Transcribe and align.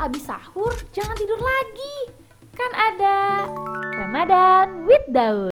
abis 0.00 0.24
sahur 0.24 0.72
jangan 0.96 1.12
tidur 1.12 1.36
lagi. 1.36 1.96
Kan 2.56 2.72
ada 2.72 3.44
Ramadan 4.00 4.88
with 4.88 5.04
Daud. 5.12 5.52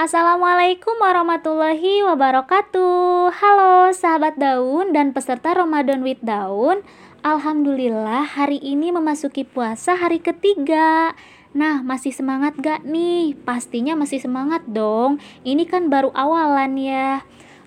Assalamualaikum 0.00 0.96
warahmatullahi 0.96 2.00
wabarakatuh 2.08 3.36
Halo 3.36 3.92
sahabat 3.92 4.40
daun 4.40 4.96
dan 4.96 5.12
peserta 5.12 5.52
Ramadan 5.52 6.00
with 6.00 6.24
Daun 6.24 6.80
Alhamdulillah 7.20 8.24
hari 8.24 8.56
ini 8.64 8.96
memasuki 8.96 9.44
puasa 9.44 10.00
hari 10.00 10.24
ketiga 10.24 11.12
Nah 11.52 11.84
masih 11.84 12.16
semangat 12.16 12.56
gak 12.56 12.80
nih? 12.88 13.36
Pastinya 13.44 13.92
masih 13.92 14.24
semangat 14.24 14.64
dong 14.64 15.20
Ini 15.44 15.68
kan 15.68 15.92
baru 15.92 16.08
awalan 16.16 16.80
ya 16.80 17.20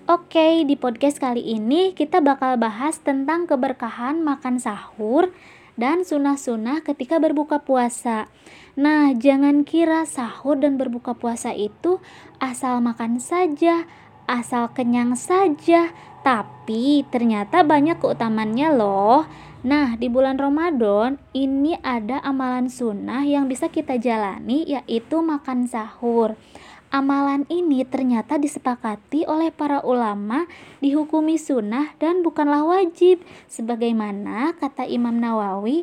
Oke 0.04 0.68
di 0.68 0.76
podcast 0.76 1.16
kali 1.16 1.40
ini 1.40 1.96
kita 1.96 2.20
bakal 2.20 2.60
bahas 2.60 3.00
tentang 3.00 3.48
keberkahan 3.48 4.20
makan 4.20 4.60
sahur 4.60 5.32
dan 5.80 6.04
sunah-sunah 6.04 6.84
ketika 6.84 7.16
berbuka 7.16 7.64
puasa 7.64 8.28
Nah, 8.76 9.14
jangan 9.16 9.64
kira 9.64 10.04
sahur 10.04 10.60
dan 10.60 10.74
berbuka 10.74 11.14
puasa 11.16 11.56
itu 11.56 12.04
asal 12.36 12.82
makan 12.82 13.16
saja, 13.16 13.88
asal 14.26 14.74
kenyang 14.74 15.14
saja, 15.14 15.94
tapi 16.20 17.06
ternyata 17.08 17.62
banyak 17.62 17.96
keutamannya 18.02 18.74
loh. 18.74 19.30
Nah, 19.64 19.96
di 19.96 20.12
bulan 20.12 20.36
Ramadan 20.36 21.16
ini 21.32 21.78
ada 21.80 22.20
amalan 22.20 22.68
sunnah 22.68 23.24
yang 23.24 23.48
bisa 23.48 23.70
kita 23.70 23.96
jalani 23.96 24.66
yaitu 24.66 25.22
makan 25.22 25.64
sahur. 25.70 26.36
Amalan 26.94 27.42
ini 27.50 27.82
ternyata 27.82 28.38
disepakati 28.38 29.26
oleh 29.26 29.50
para 29.50 29.82
ulama 29.82 30.46
dihukumi 30.78 31.34
sunnah 31.42 31.90
dan 31.98 32.22
bukanlah 32.22 32.62
wajib. 32.62 33.18
Sebagaimana 33.50 34.54
kata 34.54 34.86
Imam 34.86 35.18
Nawawi, 35.18 35.82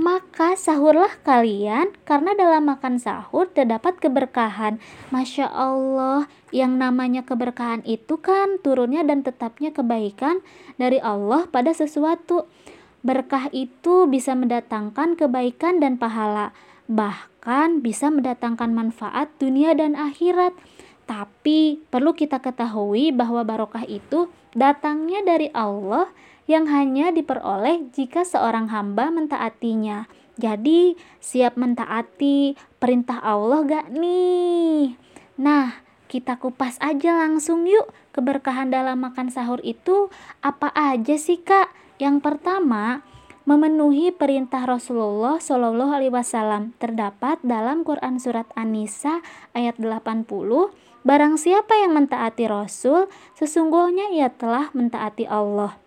maka 0.00 0.56
sahurlah 0.56 1.12
kalian 1.28 1.92
karena 2.08 2.32
dalam 2.32 2.72
makan 2.72 2.96
sahur 2.96 3.52
terdapat 3.52 4.00
keberkahan. 4.00 4.80
Masya 5.12 5.44
Allah, 5.44 6.24
yang 6.56 6.80
namanya 6.80 7.20
keberkahan 7.20 7.84
itu 7.84 8.16
kan 8.16 8.56
turunnya 8.64 9.04
dan 9.04 9.20
tetapnya 9.20 9.76
kebaikan 9.76 10.40
dari 10.80 10.96
Allah 11.04 11.44
pada 11.52 11.76
sesuatu. 11.76 12.48
Berkah 13.04 13.52
itu 13.52 14.08
bisa 14.08 14.32
mendatangkan 14.32 15.20
kebaikan 15.20 15.84
dan 15.84 16.00
pahala, 16.00 16.56
bahkan 16.86 17.82
bisa 17.82 18.10
mendatangkan 18.10 18.70
manfaat 18.72 19.30
dunia 19.38 19.74
dan 19.74 19.94
akhirat. 19.94 20.54
Tapi 21.06 21.86
perlu 21.86 22.18
kita 22.18 22.42
ketahui 22.42 23.14
bahwa 23.14 23.46
barokah 23.46 23.86
itu 23.86 24.26
datangnya 24.54 25.22
dari 25.22 25.54
Allah 25.54 26.10
yang 26.50 26.66
hanya 26.66 27.14
diperoleh 27.14 27.90
jika 27.94 28.26
seorang 28.26 28.70
hamba 28.70 29.14
mentaatinya. 29.14 30.10
Jadi, 30.36 30.98
siap 31.22 31.56
mentaati 31.56 32.58
perintah 32.76 33.22
Allah 33.22 33.64
gak 33.64 33.86
nih? 33.94 34.94
Nah, 35.40 35.80
kita 36.06 36.38
kupas 36.38 36.78
aja 36.78 37.18
langsung 37.18 37.66
yuk 37.66 37.90
keberkahan 38.14 38.70
dalam 38.70 39.02
makan 39.02 39.32
sahur 39.32 39.58
itu 39.64 40.12
apa 40.44 40.70
aja 40.76 41.18
sih 41.18 41.42
kak? 41.42 41.72
Yang 41.96 42.20
pertama, 42.20 43.00
memenuhi 43.46 44.10
perintah 44.10 44.66
Rasulullah 44.66 45.38
Shallallahu 45.38 45.94
Alaihi 45.94 46.12
Wasallam 46.12 46.74
terdapat 46.82 47.38
dalam 47.46 47.86
Quran 47.86 48.18
surat 48.18 48.50
An-Nisa 48.58 49.22
ayat 49.54 49.78
80 49.78 50.26
Barang 51.06 51.38
siapa 51.38 51.78
yang 51.78 51.94
mentaati 51.94 52.50
Rasul, 52.50 53.06
sesungguhnya 53.38 54.10
ia 54.10 54.26
telah 54.26 54.74
mentaati 54.74 55.22
Allah. 55.30 55.78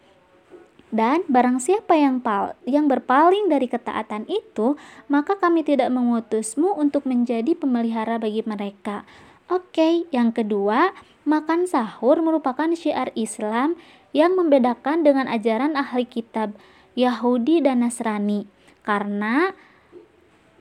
Dan 0.96 1.28
barang 1.28 1.60
siapa 1.60 2.00
yang 2.00 2.24
pal 2.24 2.56
yang 2.64 2.88
berpaling 2.88 3.52
dari 3.52 3.68
ketaatan 3.68 4.24
itu, 4.32 4.80
maka 5.12 5.36
kami 5.36 5.68
tidak 5.68 5.92
mengutusmu 5.92 6.72
untuk 6.72 7.04
menjadi 7.04 7.52
pemelihara 7.52 8.16
bagi 8.16 8.48
mereka. 8.48 9.04
Oke, 9.52 10.08
yang 10.16 10.32
kedua, 10.32 10.96
makan 11.28 11.68
sahur 11.68 12.24
merupakan 12.24 12.72
syiar 12.72 13.12
Islam 13.14 13.76
yang 14.16 14.40
membedakan 14.40 15.04
dengan 15.04 15.28
ajaran 15.28 15.76
ahli 15.76 16.08
kitab 16.08 16.56
Yahudi 17.00 17.64
dan 17.64 17.80
Nasrani. 17.88 18.44
Karena 18.84 19.56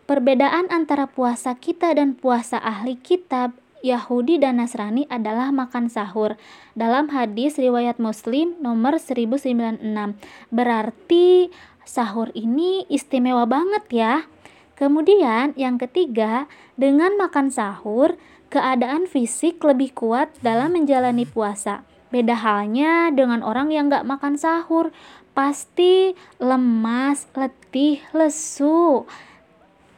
perbedaan 0.07 0.71
antara 0.71 1.11
puasa 1.11 1.59
kita 1.59 1.91
dan 1.99 2.15
puasa 2.15 2.63
ahli 2.63 2.95
kitab 2.95 3.59
Yahudi 3.83 4.43
dan 4.43 4.63
Nasrani 4.63 5.07
adalah 5.11 5.51
makan 5.51 5.91
sahur. 5.91 6.39
Dalam 6.79 7.11
hadis 7.11 7.59
riwayat 7.59 7.99
Muslim 7.99 8.59
nomor 8.63 9.03
1096. 9.03 9.83
Berarti 10.51 11.51
sahur 11.83 12.31
ini 12.35 12.87
istimewa 12.91 13.47
banget 13.47 13.85
ya. 13.91 14.15
Kemudian 14.79 15.59
yang 15.59 15.75
ketiga, 15.75 16.47
dengan 16.79 17.19
makan 17.19 17.51
sahur, 17.51 18.15
keadaan 18.47 19.11
fisik 19.11 19.59
lebih 19.67 19.91
kuat 19.91 20.31
dalam 20.39 20.75
menjalani 20.75 21.27
puasa. 21.27 21.83
Beda 22.09 22.41
halnya 22.41 23.13
dengan 23.13 23.45
orang 23.45 23.69
yang 23.69 23.93
gak 23.93 24.09
makan 24.09 24.41
sahur, 24.41 24.95
pasti 25.33 26.13
lemas, 26.39 27.29
letih, 27.35 28.01
lesu. 28.13 29.05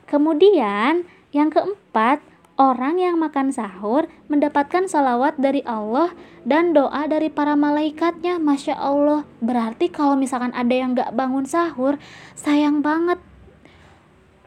Kemudian 0.07 1.07
yang 1.31 1.51
keempat, 1.51 2.21
Orang 2.61 3.01
yang 3.01 3.17
makan 3.17 3.57
sahur 3.57 4.05
mendapatkan 4.29 4.85
salawat 4.85 5.33
dari 5.41 5.65
Allah 5.65 6.13
dan 6.45 6.77
doa 6.77 7.09
dari 7.09 7.33
para 7.33 7.57
malaikatnya. 7.57 8.37
Masya 8.37 8.77
Allah. 8.77 9.25
Berarti 9.41 9.89
kalau 9.89 10.13
misalkan 10.13 10.53
ada 10.53 10.69
yang 10.69 10.93
gak 10.93 11.17
bangun 11.17 11.49
sahur, 11.49 11.97
sayang 12.37 12.85
banget 12.85 13.17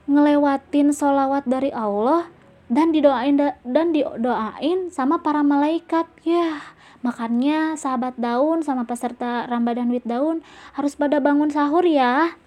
ngelewatin 0.05 0.93
salawat 0.93 1.41
dari 1.49 1.73
Allah 1.73 2.29
dan 2.69 2.93
didoain 2.93 3.33
dan 3.65 3.97
didoain 3.97 4.93
sama 4.93 5.17
para 5.25 5.41
malaikat. 5.41 6.05
Ya, 6.21 6.72
makanya 7.03 7.75
sahabat 7.75 8.15
daun 8.17 8.63
sama 8.63 8.87
peserta 8.87 9.45
Ramadan 9.45 9.91
with 9.91 10.07
daun 10.07 10.41
harus 10.73 10.97
pada 10.97 11.19
bangun 11.19 11.51
sahur 11.51 11.83
ya. 11.85 12.39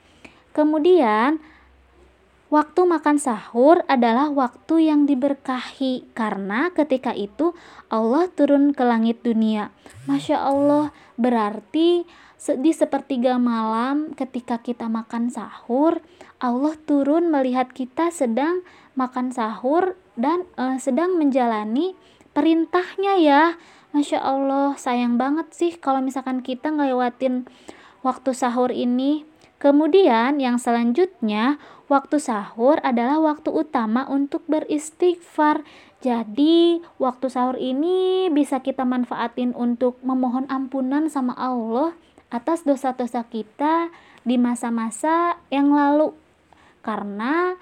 Kemudian 0.57 1.39
Waktu 2.47 2.87
makan 2.87 3.19
sahur 3.19 3.83
adalah 3.91 4.31
waktu 4.31 4.87
yang 4.87 5.03
diberkahi 5.03 6.07
karena 6.15 6.71
ketika 6.71 7.11
itu 7.11 7.59
Allah 7.91 8.31
turun 8.31 8.71
ke 8.71 8.87
langit 8.87 9.19
dunia. 9.27 9.75
Masya 10.07 10.47
Allah, 10.47 10.95
berarti 11.19 12.07
di 12.63 12.71
sepertiga 12.71 13.35
malam 13.43 14.15
ketika 14.15 14.63
kita 14.63 14.87
makan 14.87 15.27
sahur, 15.27 15.99
Allah 16.39 16.79
turun 16.87 17.35
melihat 17.35 17.75
kita 17.75 18.15
sedang 18.15 18.63
makan 18.95 19.35
sahur 19.35 19.99
dan 20.15 20.47
uh, 20.55 20.79
sedang 20.79 21.19
menjalani 21.19 21.99
perintahnya 22.31 23.19
ya. 23.19 23.43
Masya 23.97 24.21
Allah, 24.21 24.77
sayang 24.77 25.17
banget 25.17 25.57
sih 25.57 25.73
kalau 25.73 26.05
misalkan 26.05 26.45
kita 26.45 26.69
ngelewatin 26.69 27.49
waktu 28.05 28.37
sahur 28.37 28.69
ini. 28.69 29.25
Kemudian 29.57 30.37
yang 30.37 30.61
selanjutnya, 30.61 31.57
waktu 31.89 32.21
sahur 32.21 32.77
adalah 32.85 33.25
waktu 33.25 33.49
utama 33.49 34.05
untuk 34.05 34.45
beristighfar. 34.53 35.65
Jadi, 36.05 36.85
waktu 37.01 37.33
sahur 37.33 37.57
ini 37.57 38.29
bisa 38.29 38.61
kita 38.61 38.85
manfaatin 38.85 39.57
untuk 39.57 39.97
memohon 40.05 40.45
ampunan 40.53 41.09
sama 41.09 41.33
Allah 41.33 41.97
atas 42.29 42.69
dosa-dosa 42.69 43.25
kita 43.25 43.89
di 44.29 44.37
masa-masa 44.37 45.41
yang 45.49 45.73
lalu. 45.73 46.13
Karena 46.85 47.57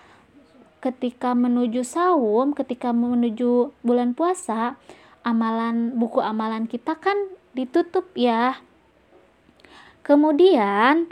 ketika 0.82 1.30
menuju 1.38 1.86
saum, 1.86 2.58
ketika 2.58 2.90
menuju 2.90 3.70
bulan 3.86 4.18
puasa, 4.18 4.74
amalan 5.24 5.96
buku 5.98 6.20
amalan 6.22 6.70
kita 6.70 7.00
kan 7.00 7.16
ditutup 7.56 8.12
ya. 8.14 8.60
Kemudian, 10.04 11.08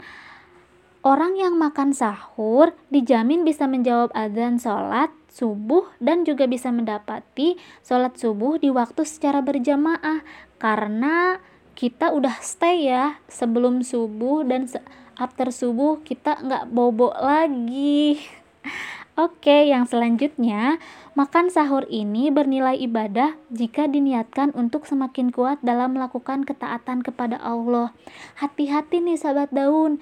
Orang 1.03 1.35
yang 1.35 1.59
makan 1.59 1.91
sahur 1.91 2.71
dijamin 2.87 3.43
bisa 3.43 3.67
menjawab 3.67 4.07
adzan 4.15 4.55
sholat 4.55 5.11
subuh 5.27 5.83
dan 5.99 6.23
juga 6.23 6.47
bisa 6.47 6.71
mendapati 6.71 7.59
sholat 7.83 8.15
subuh 8.15 8.55
di 8.55 8.71
waktu 8.71 9.03
secara 9.03 9.43
berjamaah 9.43 10.23
karena 10.63 11.43
kita 11.75 12.15
udah 12.15 12.39
stay 12.39 12.87
ya 12.87 13.19
sebelum 13.27 13.83
subuh 13.83 14.47
dan 14.47 14.71
after 15.19 15.51
subuh 15.51 15.99
kita 16.07 16.39
nggak 16.39 16.71
bobo 16.71 17.11
lagi. 17.19 18.23
Oke, 19.13 19.69
yang 19.69 19.85
selanjutnya, 19.85 20.81
makan 21.13 21.53
sahur 21.53 21.85
ini 21.85 22.33
bernilai 22.33 22.73
ibadah 22.81 23.37
jika 23.53 23.85
diniatkan 23.85 24.49
untuk 24.57 24.89
semakin 24.89 25.29
kuat 25.29 25.61
dalam 25.61 25.93
melakukan 25.93 26.41
ketaatan 26.41 27.05
kepada 27.05 27.37
Allah. 27.37 27.93
Hati-hati 28.41 29.05
nih 29.05 29.13
sahabat 29.13 29.53
daun, 29.53 30.01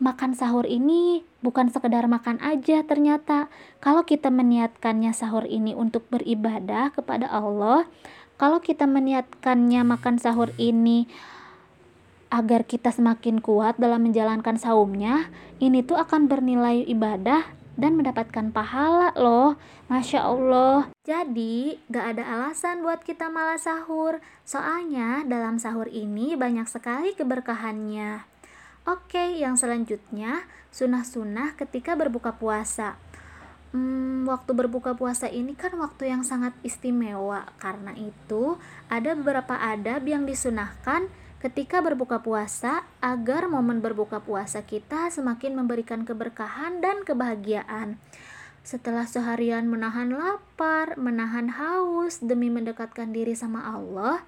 makan 0.00 0.32
sahur 0.32 0.64
ini 0.64 1.20
bukan 1.44 1.68
sekedar 1.68 2.08
makan 2.08 2.40
aja 2.40 2.80
ternyata. 2.80 3.52
Kalau 3.84 4.08
kita 4.08 4.32
meniatkannya 4.32 5.12
sahur 5.12 5.44
ini 5.44 5.76
untuk 5.76 6.08
beribadah 6.08 6.96
kepada 6.96 7.28
Allah, 7.28 7.84
kalau 8.40 8.64
kita 8.64 8.88
meniatkannya 8.88 9.84
makan 9.84 10.16
sahur 10.16 10.48
ini 10.56 11.04
agar 12.32 12.64
kita 12.64 12.88
semakin 12.88 13.44
kuat 13.44 13.76
dalam 13.76 14.00
menjalankan 14.08 14.56
saumnya, 14.56 15.28
ini 15.60 15.84
tuh 15.84 16.00
akan 16.00 16.24
bernilai 16.24 16.88
ibadah 16.88 17.55
dan 17.76 17.94
mendapatkan 17.94 18.50
pahala 18.50 19.12
loh. 19.14 19.60
Masya 19.86 20.20
Allah. 20.24 20.90
Jadi, 21.06 21.78
gak 21.92 22.16
ada 22.16 22.24
alasan 22.26 22.82
buat 22.82 23.04
kita 23.04 23.30
malah 23.30 23.60
sahur. 23.60 24.18
Soalnya 24.42 25.22
dalam 25.28 25.62
sahur 25.62 25.86
ini 25.86 26.34
banyak 26.34 26.66
sekali 26.66 27.14
keberkahannya. 27.14 28.26
Oke, 28.88 29.38
yang 29.38 29.54
selanjutnya 29.54 30.42
sunah-sunah 30.74 31.54
ketika 31.54 31.94
berbuka 31.94 32.34
puasa. 32.34 32.98
Hmm, 33.74 34.24
waktu 34.24 34.56
berbuka 34.56 34.96
puasa 34.96 35.28
ini 35.28 35.52
kan 35.52 35.74
waktu 35.76 36.10
yang 36.10 36.22
sangat 36.24 36.56
istimewa. 36.64 37.50
Karena 37.60 37.92
itu, 37.94 38.56
ada 38.88 39.12
beberapa 39.12 39.58
adab 39.58 40.06
yang 40.06 40.24
disunahkan 40.24 41.12
ketika 41.46 41.78
berbuka 41.78 42.26
puasa 42.26 42.82
agar 42.98 43.46
momen 43.46 43.78
berbuka 43.78 44.18
puasa 44.18 44.66
kita 44.66 45.14
semakin 45.14 45.54
memberikan 45.54 46.02
keberkahan 46.02 46.82
dan 46.82 47.06
kebahagiaan. 47.06 48.02
Setelah 48.66 49.06
seharian 49.06 49.70
menahan 49.70 50.10
lapar, 50.10 50.98
menahan 50.98 51.46
haus 51.54 52.18
demi 52.18 52.50
mendekatkan 52.50 53.14
diri 53.14 53.38
sama 53.38 53.62
Allah, 53.62 54.26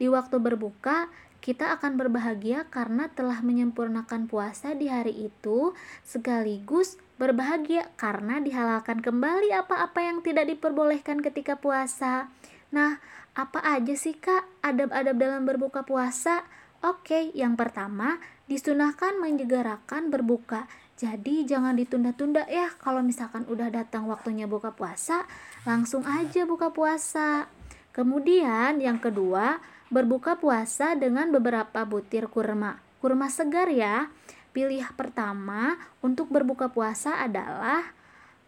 di 0.00 0.08
waktu 0.08 0.40
berbuka 0.40 1.12
kita 1.44 1.76
akan 1.76 2.00
berbahagia 2.00 2.64
karena 2.72 3.12
telah 3.12 3.44
menyempurnakan 3.44 4.24
puasa 4.24 4.72
di 4.72 4.88
hari 4.88 5.28
itu, 5.28 5.76
sekaligus 6.00 6.96
berbahagia 7.20 7.92
karena 8.00 8.40
dihalalkan 8.40 9.04
kembali 9.04 9.52
apa-apa 9.52 10.00
yang 10.00 10.24
tidak 10.24 10.48
diperbolehkan 10.48 11.20
ketika 11.20 11.60
puasa. 11.60 12.32
Nah, 12.72 13.04
apa 13.34 13.58
aja 13.66 13.98
sih 13.98 14.14
kak 14.14 14.46
adab-adab 14.62 15.18
dalam 15.18 15.42
berbuka 15.42 15.82
puasa? 15.82 16.46
Oke, 16.86 17.34
yang 17.34 17.58
pertama 17.58 18.22
disunahkan 18.46 19.18
menjegarakan 19.18 20.12
berbuka. 20.12 20.70
Jadi 20.94 21.42
jangan 21.42 21.74
ditunda-tunda 21.74 22.46
ya 22.46 22.70
kalau 22.78 23.02
misalkan 23.02 23.42
udah 23.50 23.74
datang 23.74 24.06
waktunya 24.06 24.46
buka 24.46 24.70
puasa, 24.70 25.26
langsung 25.66 26.06
aja 26.06 26.46
buka 26.46 26.70
puasa. 26.70 27.50
Kemudian 27.90 28.78
yang 28.78 29.02
kedua, 29.02 29.58
berbuka 29.90 30.38
puasa 30.38 30.94
dengan 30.94 31.34
beberapa 31.34 31.82
butir 31.82 32.30
kurma. 32.30 32.78
Kurma 33.02 33.26
segar 33.34 33.66
ya. 33.66 34.14
Pilih 34.54 34.86
pertama 34.94 35.74
untuk 35.98 36.30
berbuka 36.30 36.70
puasa 36.70 37.18
adalah 37.18 37.82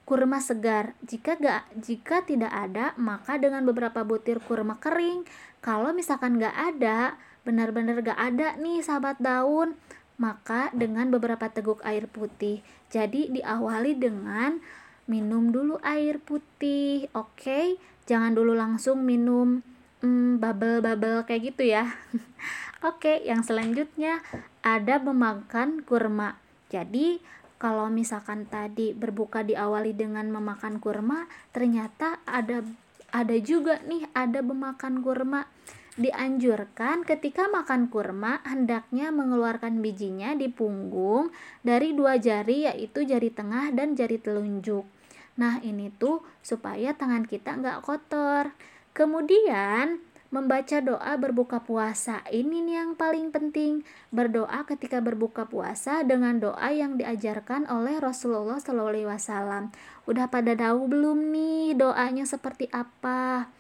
kurma 0.07 0.39
segar. 0.39 0.95
Jika 1.03 1.37
gak, 1.37 1.67
jika 1.77 2.23
tidak 2.23 2.55
ada, 2.55 2.95
maka 2.97 3.37
dengan 3.37 3.67
beberapa 3.67 4.07
butir 4.07 4.39
kurma 4.39 4.79
kering. 4.79 5.27
Kalau 5.59 5.91
misalkan 5.91 6.39
gak 6.39 6.55
ada, 6.55 7.19
benar-benar 7.43 8.01
gak 8.01 8.17
ada 8.17 8.55
nih 8.57 8.81
sahabat 8.81 9.19
daun, 9.19 9.75
maka 10.17 10.71
dengan 10.73 11.11
beberapa 11.11 11.51
teguk 11.51 11.83
air 11.83 12.07
putih. 12.07 12.63
Jadi 12.89 13.35
diawali 13.35 13.99
dengan 13.99 14.63
minum 15.11 15.51
dulu 15.51 15.83
air 15.83 16.23
putih, 16.23 17.11
oke? 17.13 17.43
Okay? 17.43 17.67
Jangan 18.07 18.39
dulu 18.39 18.55
langsung 18.55 19.03
minum 19.03 19.67
hmm, 20.07 20.39
bubble-bubble 20.39 21.27
kayak 21.27 21.43
gitu 21.53 21.75
ya. 21.75 21.91
Oke, 22.87 23.19
yang 23.27 23.43
selanjutnya 23.43 24.23
ada 24.63 25.03
memakan 25.03 25.83
kurma. 25.83 26.39
Jadi, 26.71 27.19
kalau 27.57 27.89
misalkan 27.89 28.45
tadi 28.45 28.93
berbuka 28.93 29.41
diawali 29.41 29.97
dengan 29.97 30.29
memakan 30.29 30.77
kurma, 30.77 31.25
ternyata 31.57 32.21
ada 32.29 32.61
ada 33.15 33.37
juga 33.41 33.81
nih 33.85 34.13
ada 34.13 34.45
memakan 34.45 35.01
kurma. 35.01 35.49
Dianjurkan 35.97 37.09
ketika 37.09 37.49
makan 37.49 37.89
kurma 37.89 38.45
hendaknya 38.45 39.09
mengeluarkan 39.09 39.81
bijinya 39.81 40.37
di 40.37 40.53
punggung 40.53 41.33
dari 41.65 41.97
dua 41.97 42.21
jari 42.21 42.69
yaitu 42.69 43.09
jari 43.09 43.33
tengah 43.33 43.73
dan 43.73 43.97
jari 43.97 44.21
telunjuk. 44.21 44.85
Nah 45.41 45.57
ini 45.65 45.89
tuh 45.97 46.21
supaya 46.45 46.93
tangan 46.93 47.25
kita 47.25 47.57
nggak 47.57 47.81
kotor. 47.81 48.53
Kemudian 48.93 50.05
membaca 50.35 50.79
doa 50.83 51.13
berbuka 51.19 51.63
puasa. 51.63 52.23
Ini 52.29 52.63
nih 52.63 52.77
yang 52.83 52.91
paling 52.99 53.31
penting. 53.31 53.87
Berdoa 54.11 54.67
ketika 54.67 54.99
berbuka 54.99 55.47
puasa 55.47 56.03
dengan 56.03 56.39
doa 56.43 56.69
yang 56.73 56.99
diajarkan 56.99 57.67
oleh 57.71 57.99
Rasulullah 58.03 58.59
SAW. 58.59 59.71
Udah 60.07 60.27
pada 60.31 60.53
tahu 60.55 60.91
belum 60.91 61.31
nih 61.31 61.79
doanya 61.79 62.25
seperti 62.27 62.71
apa? 62.75 63.51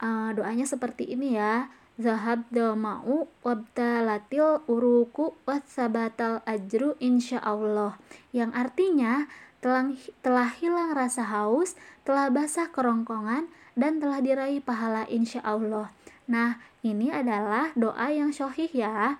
Uh, 0.00 0.32
doanya 0.36 0.64
seperti 0.64 1.12
ini 1.12 1.36
ya. 1.36 1.68
Zahab 2.00 2.48
dama'u 2.48 3.28
wabtalatil 3.44 4.64
uruku 4.64 5.36
wasabatal 5.44 6.40
ajru 6.48 6.96
insya 6.96 7.36
Allah 7.44 8.00
yang 8.32 8.56
artinya 8.56 9.28
telah, 9.60 9.92
telah 10.24 10.48
hilang 10.56 10.96
rasa 10.96 11.28
haus, 11.28 11.76
telah 12.08 12.32
basah 12.32 12.72
kerongkongan, 12.72 13.52
dan 13.76 14.00
telah 14.00 14.24
diraih 14.24 14.64
pahala 14.64 15.04
insya 15.12 15.44
Allah. 15.44 15.92
Nah, 16.30 16.62
ini 16.86 17.10
adalah 17.10 17.74
doa 17.74 18.06
yang 18.14 18.30
syohih 18.30 18.70
ya. 18.70 19.18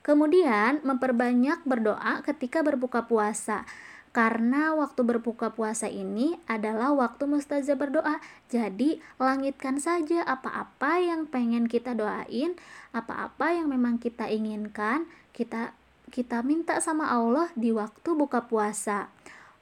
Kemudian, 0.00 0.80
memperbanyak 0.80 1.60
berdoa 1.68 2.24
ketika 2.24 2.64
berbuka 2.64 3.04
puasa. 3.04 3.68
Karena 4.10 4.74
waktu 4.74 5.06
berbuka 5.06 5.54
puasa 5.54 5.86
ini 5.86 6.34
adalah 6.48 6.90
waktu 6.96 7.28
mustazah 7.28 7.76
berdoa. 7.76 8.18
Jadi, 8.48 8.98
langitkan 9.20 9.76
saja 9.76 10.24
apa-apa 10.24 10.98
yang 10.98 11.28
pengen 11.28 11.68
kita 11.68 11.92
doain, 11.92 12.56
apa-apa 12.96 13.54
yang 13.54 13.68
memang 13.68 14.00
kita 14.00 14.26
inginkan, 14.26 15.04
kita 15.36 15.76
kita 16.10 16.42
minta 16.42 16.82
sama 16.82 17.06
Allah 17.06 17.54
di 17.54 17.70
waktu 17.70 18.18
buka 18.18 18.50
puasa. 18.50 19.14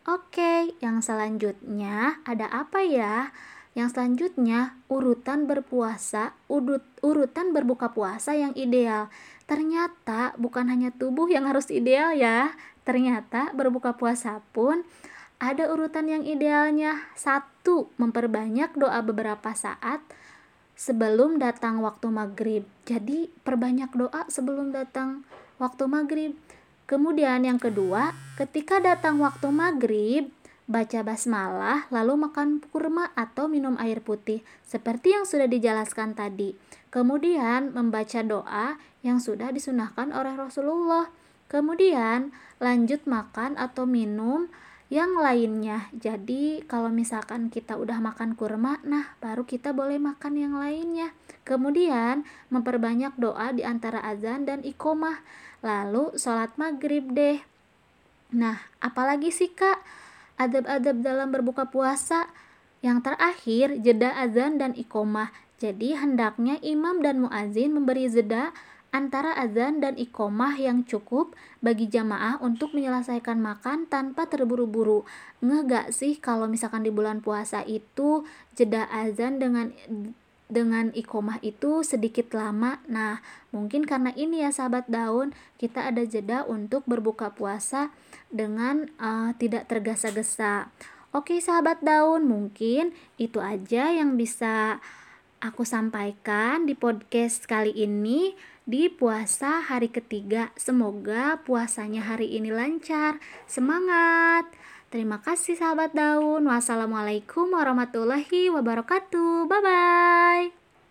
Oke, 0.08 0.72
yang 0.80 1.04
selanjutnya 1.04 2.24
ada 2.24 2.48
apa 2.48 2.80
ya? 2.80 3.28
Yang 3.78 3.94
selanjutnya, 3.94 4.74
urutan 4.90 5.46
berpuasa, 5.46 6.34
urut, 6.50 6.82
urutan 6.98 7.54
berbuka 7.54 7.94
puasa 7.94 8.34
yang 8.34 8.50
ideal. 8.58 9.06
Ternyata 9.46 10.34
bukan 10.34 10.66
hanya 10.66 10.90
tubuh 10.90 11.30
yang 11.30 11.46
harus 11.46 11.70
ideal 11.70 12.10
ya. 12.10 12.58
Ternyata 12.82 13.54
berbuka 13.54 13.94
puasa 13.94 14.42
pun 14.50 14.82
ada 15.38 15.70
urutan 15.70 16.10
yang 16.10 16.26
idealnya. 16.26 17.06
Satu, 17.14 17.86
memperbanyak 18.02 18.74
doa 18.74 18.98
beberapa 18.98 19.54
saat 19.54 20.02
sebelum 20.74 21.38
datang 21.38 21.78
waktu 21.78 22.10
maghrib. 22.10 22.66
Jadi 22.82 23.30
perbanyak 23.46 23.94
doa 23.94 24.26
sebelum 24.26 24.74
datang 24.74 25.22
waktu 25.62 25.86
maghrib. 25.86 26.34
Kemudian 26.90 27.46
yang 27.46 27.62
kedua, 27.62 28.10
ketika 28.34 28.82
datang 28.82 29.22
waktu 29.22 29.54
maghrib, 29.54 30.34
baca 30.68 31.00
basmalah, 31.00 31.88
lalu 31.88 32.28
makan 32.28 32.60
kurma 32.60 33.08
atau 33.16 33.48
minum 33.48 33.74
air 33.80 34.04
putih, 34.04 34.44
seperti 34.68 35.16
yang 35.16 35.24
sudah 35.24 35.48
dijelaskan 35.48 36.12
tadi. 36.12 36.52
Kemudian 36.92 37.72
membaca 37.72 38.20
doa 38.20 38.76
yang 39.00 39.16
sudah 39.16 39.48
disunahkan 39.48 40.12
oleh 40.12 40.36
Rasulullah. 40.36 41.08
Kemudian 41.48 42.36
lanjut 42.60 43.08
makan 43.08 43.56
atau 43.56 43.88
minum 43.88 44.52
yang 44.92 45.16
lainnya. 45.16 45.88
Jadi 45.96 46.64
kalau 46.68 46.92
misalkan 46.92 47.48
kita 47.48 47.76
udah 47.80 48.00
makan 48.00 48.36
kurma, 48.36 48.80
nah 48.84 49.16
baru 49.24 49.48
kita 49.48 49.72
boleh 49.72 49.96
makan 49.96 50.36
yang 50.36 50.54
lainnya. 50.60 51.16
Kemudian 51.48 52.28
memperbanyak 52.52 53.16
doa 53.16 53.56
di 53.56 53.64
antara 53.64 54.04
azan 54.04 54.44
dan 54.44 54.60
ikomah. 54.60 55.24
Lalu 55.64 56.16
sholat 56.20 56.52
maghrib 56.60 57.08
deh. 57.16 57.40
Nah, 58.36 58.60
apalagi 58.84 59.32
sih 59.32 59.48
kak? 59.56 59.80
Adab-adab 60.38 61.02
dalam 61.02 61.28
berbuka 61.34 61.68
puasa. 61.68 62.30
Yang 62.80 63.10
terakhir, 63.10 63.66
jeda 63.82 64.14
azan 64.14 64.56
dan 64.62 64.72
ikomah. 64.78 65.34
Jadi 65.58 65.98
hendaknya 65.98 66.62
imam 66.62 67.02
dan 67.02 67.26
muazin 67.26 67.74
memberi 67.74 68.06
jeda 68.06 68.54
antara 68.88 69.36
azan 69.36 69.84
dan 69.84 69.98
ikomah 70.00 70.56
yang 70.56 70.86
cukup 70.86 71.36
bagi 71.60 71.90
jamaah 71.90 72.40
untuk 72.40 72.72
menyelesaikan 72.72 73.36
makan 73.36 73.90
tanpa 73.90 74.30
terburu-buru. 74.30 75.04
Ngeh 75.44 75.66
gak 75.66 75.86
sih 75.92 76.16
kalau 76.16 76.48
misalkan 76.48 76.86
di 76.86 76.94
bulan 76.94 77.20
puasa 77.20 77.66
itu 77.66 78.24
jeda 78.56 78.88
azan 78.88 79.42
dengan 79.42 79.74
dengan 80.48 80.88
ikomah 80.96 81.36
itu 81.44 81.84
sedikit 81.84 82.32
lama. 82.32 82.80
Nah, 82.88 83.20
mungkin 83.52 83.84
karena 83.84 84.16
ini 84.16 84.40
ya 84.40 84.48
sahabat 84.48 84.88
daun, 84.88 85.36
kita 85.60 85.92
ada 85.92 86.08
jeda 86.08 86.48
untuk 86.48 86.88
berbuka 86.88 87.36
puasa 87.36 87.92
dengan 88.28 88.88
uh, 89.00 89.32
tidak 89.36 89.68
tergesa-gesa. 89.68 90.70
Oke, 91.16 91.40
sahabat 91.40 91.80
daun, 91.80 92.28
mungkin 92.28 92.92
itu 93.16 93.40
aja 93.40 93.88
yang 93.90 94.20
bisa 94.20 94.78
aku 95.40 95.64
sampaikan 95.64 96.68
di 96.68 96.76
podcast 96.76 97.48
kali 97.48 97.72
ini 97.72 98.36
di 98.68 98.92
puasa 98.92 99.64
hari 99.64 99.88
ketiga. 99.88 100.52
Semoga 100.60 101.40
puasanya 101.40 102.04
hari 102.04 102.36
ini 102.36 102.52
lancar. 102.52 103.16
Semangat! 103.48 104.44
Terima 104.88 105.20
kasih 105.20 105.56
sahabat 105.56 105.92
daun. 105.92 106.48
Wassalamualaikum 106.48 107.52
warahmatullahi 107.52 108.48
wabarakatuh. 108.52 109.44
Bye 109.44 109.60
bye. 109.60 110.44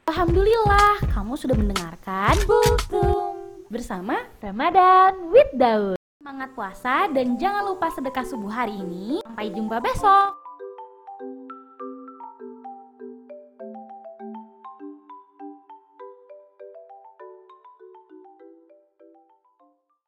Alhamdulillah, 0.06 1.01
kamu 1.13 1.34
sudah 1.34 1.58
mendengarkan 1.58 2.38
Butung. 2.46 3.65
bersama 3.67 4.24
Ramadan 4.39 5.34
with 5.34 5.50
Daud. 5.58 5.97
Semangat 6.27 6.51
puasa 6.60 7.07
dan 7.15 7.39
jangan 7.39 7.72
lupa 7.72 7.88
sedekah 7.88 8.27
subuh 8.27 8.51
hari 8.51 8.75
ini. 8.75 9.24
Sampai 9.24 9.48
jumpa 9.48 9.79
besok. 9.79 10.47